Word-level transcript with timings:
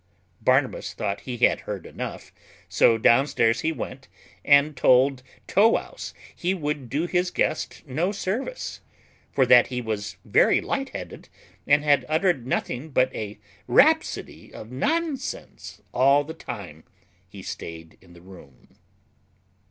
Barnabas 0.41 0.95
thought 0.95 1.19
he 1.29 1.37
had 1.37 1.59
heard 1.59 1.85
enough, 1.85 2.33
so 2.67 2.97
downstairs 2.97 3.59
he 3.59 3.71
went, 3.71 4.07
and 4.43 4.75
told 4.75 5.21
Tow 5.45 5.67
wouse 5.69 6.15
he 6.35 6.55
could 6.57 6.89
do 6.89 7.05
his 7.05 7.29
guest 7.29 7.83
no 7.85 8.11
service; 8.11 8.81
for 9.31 9.45
that 9.45 9.67
he 9.67 9.79
was 9.79 10.17
very 10.25 10.59
light 10.59 10.89
headed, 10.89 11.29
and 11.67 11.83
had 11.83 12.07
uttered 12.09 12.47
nothing 12.47 12.89
but 12.89 13.13
a 13.13 13.37
rhapsody 13.67 14.51
of 14.51 14.71
nonsense 14.71 15.83
all 15.93 16.23
the 16.23 16.33
time 16.33 16.83
he 17.29 17.43
stayed 17.43 17.99
in 18.01 18.13
the 18.13 18.21
room. 18.21 18.69